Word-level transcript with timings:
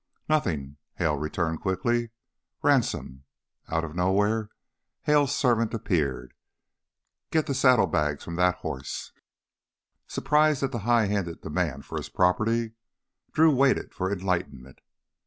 "Nothing," 0.27 0.77
Hale 0.95 1.15
returned 1.17 1.61
quickly. 1.61 2.09
"Ransome!" 2.63 3.25
Out 3.67 3.83
of 3.83 3.93
nowhere 3.95 4.49
Hale's 5.03 5.35
servant 5.35 5.75
appeared. 5.75 6.33
"Get 7.29 7.45
the 7.45 7.53
saddlebags 7.53 8.23
from 8.23 8.35
that 8.37 8.55
horse." 8.65 9.11
Surprised 10.07 10.63
at 10.63 10.71
this 10.71 10.81
highhanded 10.81 11.41
demand 11.41 11.85
for 11.85 11.97
his 11.99 12.09
property, 12.09 12.71
Drew 13.31 13.55
waited 13.55 13.93
for 13.93 14.11
enlightenment. 14.11 14.79